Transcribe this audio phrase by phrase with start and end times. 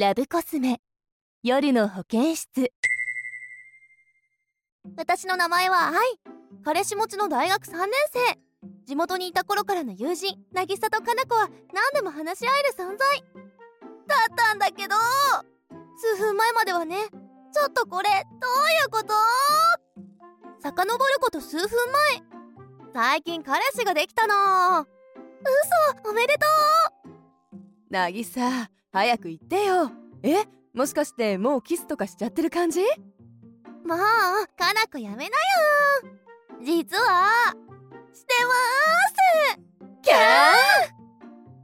[0.00, 0.80] ラブコスメ。
[1.42, 2.72] 夜の保健室。
[4.96, 5.94] 私の名前は愛
[6.64, 8.18] 彼氏持ちの大学3年生。
[8.86, 13.22] 地元にいた頃からの友人渚とかな子は何でも話し合える存在。
[14.06, 14.94] だったんだけど
[15.98, 16.96] 数分前まではね
[17.52, 19.12] ちょっとこれどういうこと？
[20.62, 21.68] 遡ること数分
[22.94, 23.02] 前。
[23.18, 26.46] 最近彼氏ができたの嘘おめでと
[27.06, 27.19] う。
[27.90, 28.24] 渚
[28.92, 29.90] 早く言ってよ。
[30.22, 32.80] えもしかしてもうキスとかしちゃってる感じ？
[33.84, 33.98] もう
[34.56, 35.30] かなこやめなよ。
[36.62, 37.52] 実は
[38.12, 38.52] してま
[39.54, 39.60] す。
[40.02, 40.14] キャ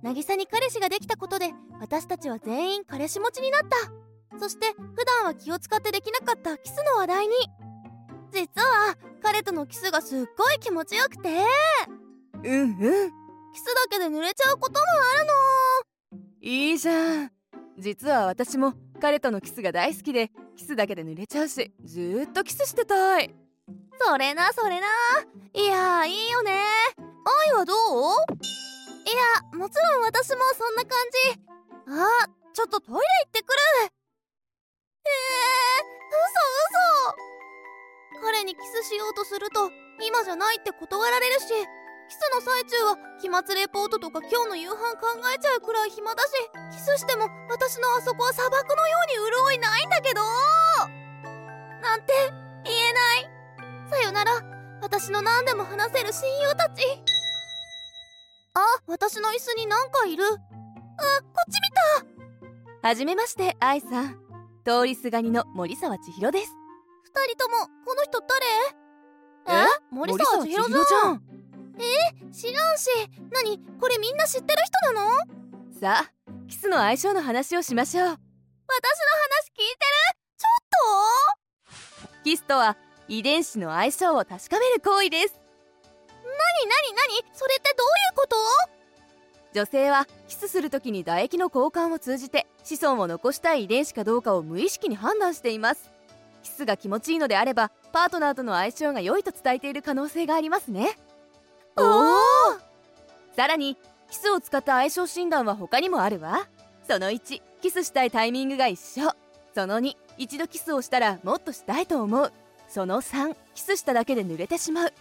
[0.02, 0.14] ー！
[0.14, 4.38] 渚に彼氏ができたことで私たちは全員彼氏持ちになった。
[4.38, 7.34] そして普段は気を使ってできなかったキスの話題に。
[8.32, 11.28] 実は彼とのキスがすっごい気持ちよくて。
[12.42, 13.12] うんうん。
[13.54, 15.32] キスだけで濡れちゃうこともあるの
[16.48, 17.32] いいじゃん。
[17.77, 23.18] 実は私も彼とのキスが大好きでキスだけで濡れちゃうしずっとキスしてた。
[23.18, 23.34] い
[23.98, 24.87] それなそれな。
[25.52, 26.62] いやいいよね。
[27.48, 27.79] 愛はどう？
[27.82, 29.10] い
[29.52, 30.90] やもちろん私もそんな感
[31.35, 31.40] じ。
[31.88, 33.59] あちょっとトイレ行ってくる。
[33.82, 35.82] えー、
[38.15, 38.24] 嘘嘘。
[38.24, 39.68] 彼にキスしようとすると
[40.01, 41.46] 今じゃないって断られるし。
[42.09, 46.30] キスの最中は期末レポートとか今日の夕飯考えちゃうくらい暇だし
[46.73, 50.23] キスしても私のあそこは砂漠のように潤いないんだけど。
[51.82, 52.13] なんて
[52.65, 53.30] 言えない。
[53.90, 54.32] さよなら
[54.82, 56.82] 私の何でも話せる親友たち。
[58.54, 60.24] あ私の椅子に何かいる。
[60.24, 60.41] あこっ
[61.52, 61.68] ち見
[62.82, 62.88] た。
[62.88, 64.19] はじめまして愛さん。
[64.65, 66.53] 通りすがりの森沢千尋です。
[67.04, 68.20] 二人ともこの人
[69.47, 69.65] 誰？
[69.65, 69.66] え？
[69.91, 71.22] 森沢千尋じゃん
[71.84, 72.32] え？
[72.32, 72.88] 知らんし。
[73.32, 73.59] 何？
[73.81, 75.10] これみんな知ってる人なの？
[75.81, 76.12] さあ
[76.49, 78.06] キスの相性の話をしましょう。
[78.06, 78.21] 私の話
[79.50, 80.37] 聞いてる？
[80.38, 81.71] ちょっ
[82.15, 82.22] と？
[82.25, 82.77] キスとは
[83.09, 85.34] 遺伝子の相性を確かめる行為です。
[85.34, 86.31] な
[86.65, 88.36] になになにそれってどういうこと？
[89.54, 95.91] 女性はキスする時に唾液の交換を通じて子孫を残したい遺伝子かどうかを無意識に判断しています。
[96.42, 100.97] キスが気持ちいいのであればパートナーとの相性が良いと伝えている可能性がありますね
[101.76, 102.14] おお
[103.34, 103.76] さらに
[104.10, 106.48] キスを使った相性診断は他にもあるわ。
[106.88, 109.10] その1キスしたいタイミングが一緒。
[109.54, 112.32] その2一度キスをしたらもっとしたいと思う。
[112.69, 114.92] その3キスしただけで濡れてしまう。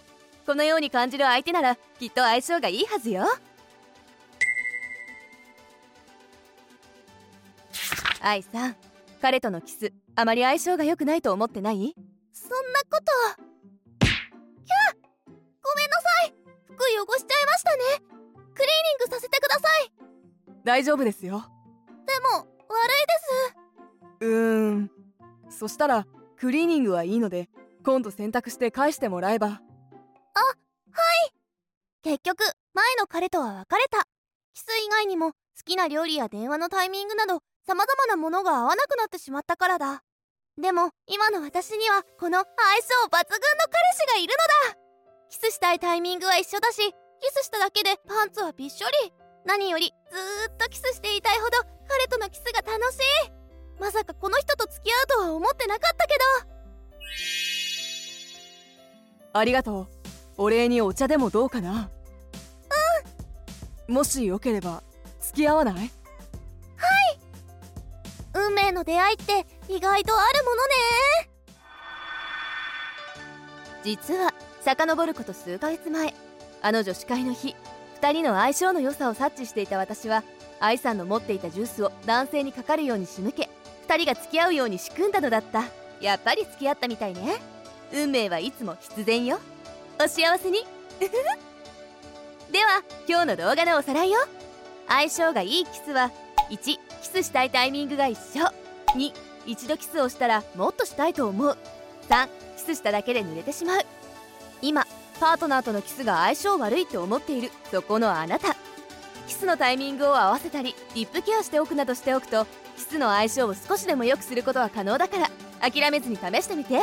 [0.45, 3.25] このように感じる相手ならきっと相性がいいはずよ。
[8.21, 8.75] 愛さん
[9.21, 11.95] 彼とのキスあまり相性が良くないと思ってない？
[12.33, 12.55] そんな
[12.89, 13.03] こ
[13.37, 13.54] と
[16.85, 17.83] 汚しちゃいましたね。
[18.53, 19.91] クリーニングさせてください。
[20.63, 21.43] 大丈夫ですよ。
[22.05, 23.13] でも悪いで
[23.49, 24.25] す。
[24.25, 24.91] うーん。
[25.49, 26.07] そしたら
[26.37, 27.49] クリーニングはいいので
[27.83, 29.47] 今度洗濯して返してもらえば。
[29.47, 31.33] あはい。
[32.03, 34.05] 結局前の彼とは別れた。
[34.53, 40.03] キス以外にも好きな料理や電話のタイミングなど様々なものが合わなくなってしまったからだ。
[40.57, 42.47] でも今の私にはこの相性
[43.07, 44.33] 抜群の彼氏がいる
[44.71, 44.84] のだ
[45.35, 46.93] キスしたいタイミングは一緒だしキ
[47.29, 49.11] スしただけでパンツはびっしょり。
[49.45, 51.57] 何よりずーっとキスしていたいほど
[51.89, 53.01] 彼とのキスが楽しい。
[53.77, 56.13] まさかこの人と付き合うとは思ってなかったけ
[59.33, 59.37] ど。
[59.37, 59.87] ありがとう。
[60.37, 61.91] お礼にお茶でもどうかな。
[63.89, 63.93] うん。
[63.93, 64.83] もしよければ
[65.19, 65.75] 付き合わない？
[65.75, 65.89] はい。
[68.35, 70.73] 運命の出会いって意外とあるものね。
[73.83, 74.33] 実は
[74.65, 76.13] 遡ること数ヶ月前
[76.61, 77.55] あの女子会の日
[78.01, 80.23] 2人の相性の良さを察知していた私は
[80.59, 83.49] 愛さんの持っていたジュースを男性にかかるように仕向け
[83.87, 85.63] 2人が付き合うように仕組んだのだった。
[86.01, 87.37] やっぱり付き合ったみたいね。
[87.93, 89.39] 運命はいつも必然よ。
[89.99, 90.65] お幸せに。
[92.51, 94.19] では今日の動画のおさらいよ。
[94.87, 96.11] 相性がいいキスは
[96.49, 98.43] 1キスしたいタイミングが一緒。
[98.95, 99.13] 2
[99.45, 101.57] 一度キスをしたらもっとしたいと思う。
[102.09, 102.27] 3
[102.57, 103.85] キスしただけで濡れてしまう。
[105.19, 107.51] パートナーとのキスが相性悪いって思っている。
[107.71, 108.55] そこのあなた。
[109.27, 112.45] キスのタイミングを合わせたりリップケアしておくなどしておくと
[112.77, 115.31] キスの相性を少しでも良くすることは可能だから
[115.71, 116.81] 諦めずに試してみて。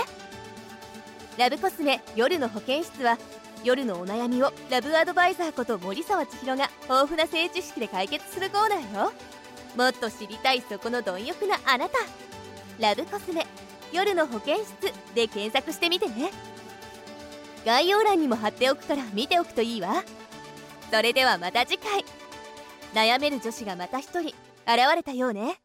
[1.39, 3.17] ラブコスメ夜の保健室は
[3.65, 9.13] 夜のお悩みをラブアドバイザーこと森沢千尋が豊富な性知識で解決するコーナーよ。
[9.77, 11.99] もっと知りたいそこの貪欲なあなた。
[12.81, 13.47] ラブコスメ
[13.93, 16.31] 夜の保健室で検索してみてね。
[17.65, 20.05] 概要欄にも貼っておくから見ておくといいわ。
[20.91, 22.05] それではまた次回。
[22.93, 24.35] 悩める女子がまた一人
[24.67, 25.62] 現れたようね。